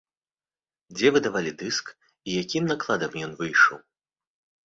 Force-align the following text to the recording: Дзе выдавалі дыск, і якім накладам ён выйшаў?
Дзе 0.95 1.07
выдавалі 1.17 1.51
дыск, 1.59 1.91
і 2.27 2.39
якім 2.43 2.63
накладам 2.71 3.11
ён 3.27 3.31
выйшаў? 3.43 3.77